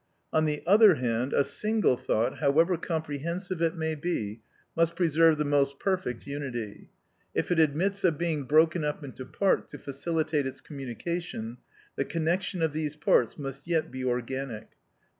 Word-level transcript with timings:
On 0.33 0.45
the 0.45 0.63
other 0.65 0.95
hand, 0.95 1.31
a 1.31 1.43
single 1.43 1.95
thought, 1.95 2.39
however 2.39 2.75
comprehensive 2.75 3.61
it 3.61 3.75
may 3.75 3.93
be, 3.93 4.41
must 4.75 4.95
preserve 4.95 5.37
the 5.37 5.45
most 5.45 5.77
perfect 5.77 6.25
unity. 6.25 6.89
If 7.35 7.51
it 7.51 7.59
admits 7.59 8.03
of 8.03 8.17
being 8.17 8.45
broken 8.45 8.83
up 8.83 9.03
into 9.03 9.27
parts 9.27 9.69
to 9.73 9.77
facilitate 9.77 10.47
its 10.47 10.59
communication, 10.59 11.57
the 11.97 12.05
connection 12.05 12.63
of 12.63 12.73
these 12.73 12.95
parts 12.95 13.37
must 13.37 13.67
yet 13.67 13.91
be 13.91 14.03
organic, 14.03 14.71
_i. 14.71 14.73